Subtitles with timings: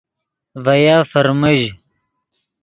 [0.63, 1.61] ڤے یف فرمژ